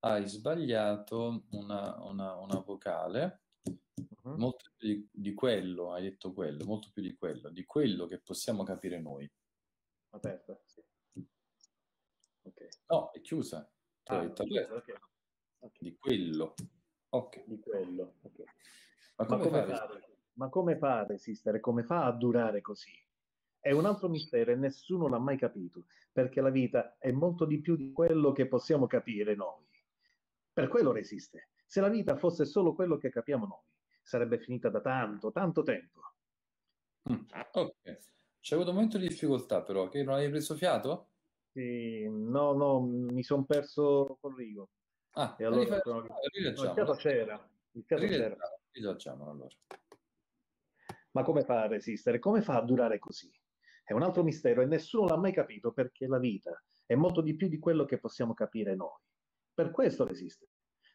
[0.00, 4.38] hai sbagliato una, una- una vocale, Mhm.
[4.38, 8.18] molto più di, di quello, hai detto quello, molto più di quello, di quello che
[8.20, 9.30] possiamo capire noi.
[10.10, 10.82] Aperta, sì.
[12.42, 12.68] Ok.
[12.88, 13.70] No, è chiusa.
[14.04, 14.92] Hai Ah, detto chiuso, aperta.
[14.92, 15.00] ok.
[15.60, 16.54] Ok, di quello.
[17.10, 18.14] Ok, Di quello.
[18.22, 18.38] ok.
[19.16, 19.76] ma Ma come come fai?
[19.76, 20.00] fa,
[20.34, 21.60] ma come fa a resistere?
[21.60, 22.92] Come fa a durare così?
[23.58, 27.60] È un altro mistero e nessuno l'ha mai capito, perché la vita è molto di
[27.60, 29.66] più di quello che possiamo capire noi.
[30.52, 31.50] Per quello resiste.
[31.70, 33.62] Se la vita fosse solo quello che capiamo noi,
[34.02, 36.00] sarebbe finita da tanto, tanto tempo.
[37.08, 37.98] Mm, Ok,
[38.40, 41.10] c'è avuto un momento di difficoltà però, che non hai preso fiato?
[41.52, 44.70] Sì, no, no, mi sono perso col rigo.
[45.12, 46.08] Ah, E allora rifai- sono- no,
[46.64, 47.50] il fiato c'era.
[47.70, 48.36] Il fiato c'era.
[48.72, 49.56] Rileggiamolo allora.
[51.12, 52.18] Ma come fa a resistere?
[52.18, 53.30] Come fa a durare così?
[53.84, 56.50] È un altro mistero e nessuno l'ha mai capito perché la vita
[56.84, 58.98] è molto di più di quello che possiamo capire noi.
[59.54, 60.48] Per questo resiste.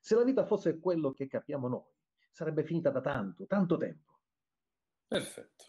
[0.05, 1.91] Se la vita fosse quello che capiamo noi,
[2.29, 4.19] sarebbe finita da tanto, tanto tempo.
[5.07, 5.63] Perfetto.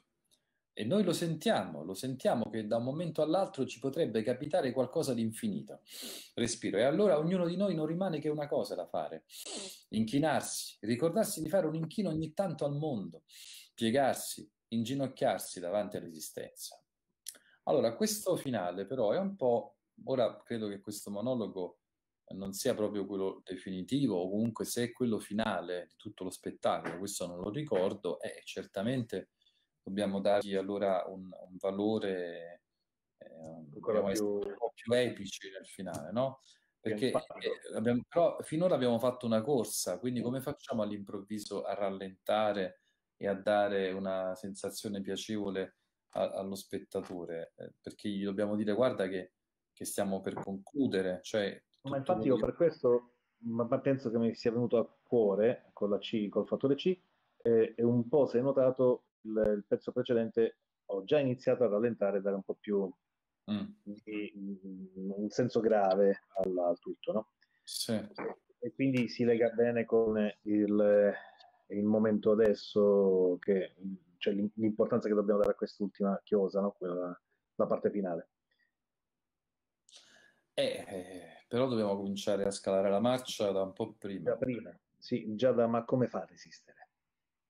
[0.74, 5.14] E noi lo sentiamo, lo sentiamo che da un momento all'altro ci potrebbe capitare qualcosa
[5.14, 5.80] di infinito.
[6.34, 6.76] Respiro.
[6.76, 9.24] E allora ognuno di noi non rimane che una cosa da fare.
[9.88, 13.22] Inchinarsi, ricordarsi di fare un inchino ogni tanto al mondo,
[13.72, 16.78] piegarsi, inginocchiarsi davanti all'esistenza.
[17.62, 21.78] Allora, questo finale però è un po', ora credo che questo monologo
[22.34, 26.98] non sia proprio quello definitivo o comunque se è quello finale di tutto lo spettacolo,
[26.98, 29.30] questo non lo ricordo, è certamente
[29.82, 32.62] dobbiamo dargli allora un, un valore
[33.18, 34.24] eh, dobbiamo più...
[34.24, 36.40] un po' più epici nel finale, no?
[36.80, 42.82] Perché eh, abbiamo, però finora abbiamo fatto una corsa, quindi come facciamo all'improvviso a rallentare
[43.16, 45.76] e a dare una sensazione piacevole
[46.10, 47.54] a, allo spettatore?
[47.56, 49.32] Eh, perché gli dobbiamo dire guarda che,
[49.72, 54.50] che stiamo per concludere, cioè ma infatti io per questo ma penso che mi sia
[54.50, 56.98] venuto a cuore con la C, col fattore C,
[57.42, 61.68] eh, e un po' se hai notato il, il, pezzo precedente ho già iniziato a
[61.68, 62.90] rallentare, dare un po' più
[63.50, 63.64] mm.
[63.82, 64.32] di,
[64.94, 67.28] un senso grave al, al tutto, no?
[67.62, 68.00] Sì.
[68.58, 71.14] E quindi si lega bene con il,
[71.68, 73.74] il momento adesso, che,
[74.18, 76.72] cioè l'importanza che dobbiamo dare a quest'ultima chiosa, no?
[76.72, 77.20] Quella,
[77.56, 78.28] la parte finale.
[80.54, 84.30] Eh, eh, però dobbiamo cominciare a scalare la marcia da un po' prima.
[84.30, 86.88] Già prima, sì, già da ma come fa a resistere?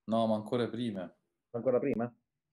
[0.05, 1.12] No, ma ancora prima.
[1.51, 2.12] Ancora prima?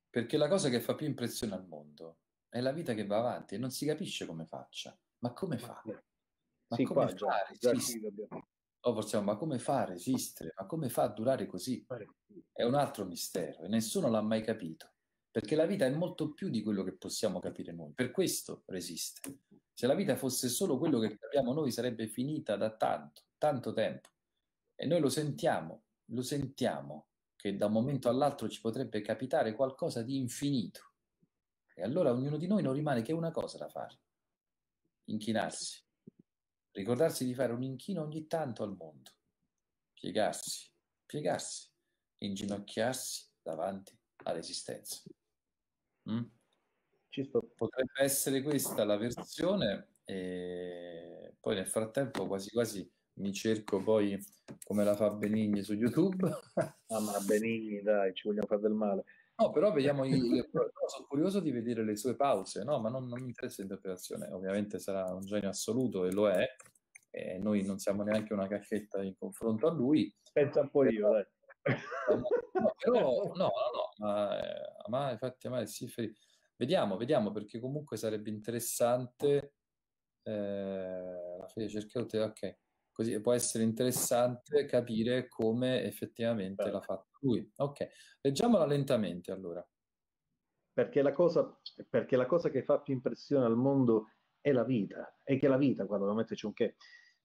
[0.10, 3.56] Perché la cosa che fa più impressione al mondo è la vita che va avanti
[3.56, 4.98] e non si capisce come faccia.
[5.20, 5.82] Ma come fa?
[5.86, 7.14] Ma sì, come qua, fa
[7.58, 7.74] già, già
[8.80, 10.54] oh, forse, ma come fa a resistere?
[10.58, 11.86] Ma come fa a durare così?
[12.52, 14.93] È un altro mistero e nessuno l'ha mai capito.
[15.34, 17.92] Perché la vita è molto più di quello che possiamo capire noi.
[17.94, 19.40] Per questo resiste.
[19.74, 24.10] Se la vita fosse solo quello che capiamo noi, sarebbe finita da tanto, tanto tempo.
[24.76, 30.04] E noi lo sentiamo, lo sentiamo che da un momento all'altro ci potrebbe capitare qualcosa
[30.04, 30.92] di infinito.
[31.74, 34.02] E allora ognuno di noi non rimane che una cosa da fare.
[35.06, 35.84] Inchinarsi.
[36.74, 39.10] Ricordarsi di fare un inchino ogni tanto al mondo.
[39.94, 40.70] Piegarsi,
[41.08, 41.72] piegarsi,
[42.20, 45.02] inginocchiarsi davanti all'esistenza.
[46.10, 46.24] Mm?
[47.56, 54.18] Potrebbe essere questa la versione e poi nel frattempo quasi quasi mi cerco poi
[54.64, 56.28] come la fa Benigni su YouTube.
[56.56, 59.04] ah ma Benigni dai, ci vogliamo fare del male.
[59.36, 60.12] No, però vediamo, i,
[60.52, 64.78] sono curioso di vedere le sue pause, no, ma non, non mi interessa l'interpretazione, ovviamente
[64.78, 66.46] sarà un genio assoluto e lo è,
[67.10, 70.14] e noi non siamo neanche una cacchetta in confronto a lui.
[70.32, 71.26] Pensa un po' io, dai.
[71.64, 75.92] No, però, no, no, no, ma, eh, ma infatti, ma sì,
[76.58, 79.56] vediamo, vediamo, perché comunque sarebbe interessante.
[80.22, 82.58] Eh, la fede cercaute, ok,
[82.92, 87.50] così può essere interessante capire come effettivamente l'ha fatto lui.
[87.58, 87.88] Ok,
[88.22, 89.66] leggiamola lentamente allora.
[90.74, 95.20] Perché la, cosa, perché la cosa che fa più impressione al mondo è la vita,
[95.24, 96.76] e che la vita, lo metterci un che,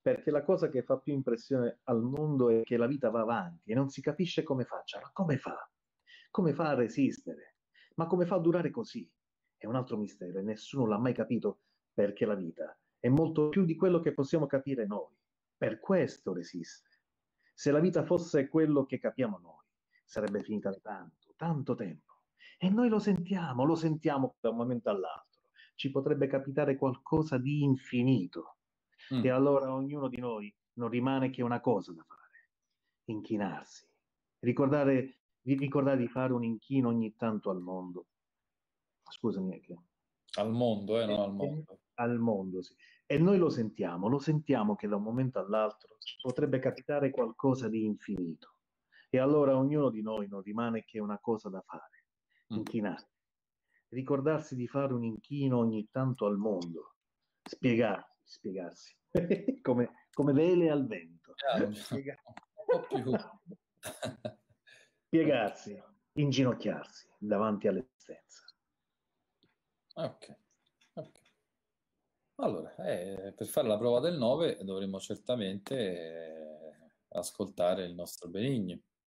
[0.08, 3.72] perché la cosa che fa più impressione al mondo è che la vita va avanti
[3.72, 4.98] e non si capisce come faccia.
[5.02, 5.70] Ma come fa?
[6.30, 7.56] Come fa a resistere?
[7.96, 9.06] Ma come fa a durare così?
[9.54, 11.60] È un altro mistero e nessuno l'ha mai capito
[11.92, 15.14] perché la vita è molto più di quello che possiamo capire noi.
[15.58, 17.00] Per questo resiste.
[17.52, 19.66] Se la vita fosse quello che capiamo noi,
[20.06, 22.22] sarebbe finita da tanto, tanto tempo.
[22.56, 25.42] E noi lo sentiamo, lo sentiamo da un momento all'altro.
[25.74, 28.57] Ci potrebbe capitare qualcosa di infinito
[29.14, 29.24] Mm.
[29.24, 32.50] E allora ognuno di noi non rimane che una cosa da fare,
[33.04, 33.88] inchinarsi,
[34.40, 38.06] ricordare, ricordare di fare un inchino ogni tanto al mondo.
[39.08, 39.76] Scusami, che...
[40.38, 41.78] Al mondo, eh, non al mondo.
[41.94, 42.74] Al mondo, sì.
[43.06, 47.84] E noi lo sentiamo, lo sentiamo che da un momento all'altro potrebbe capitare qualcosa di
[47.84, 48.56] infinito.
[49.08, 52.04] E allora ognuno di noi non rimane che una cosa da fare,
[52.52, 52.56] mm.
[52.56, 53.16] inchinarsi.
[53.88, 56.96] Ricordarsi di fare un inchino ogni tanto al mondo,
[57.42, 58.94] spiegarsi, spiegarsi
[59.62, 61.34] come, come vele al vento.
[65.08, 68.44] Piegarsi, inginocchiarsi davanti all'esistenza.
[69.94, 70.36] Ok.
[70.94, 71.22] okay.
[72.36, 76.74] Allora, eh, per fare la prova del 9 dovremmo certamente eh,
[77.08, 78.80] ascoltare il nostro Benigni.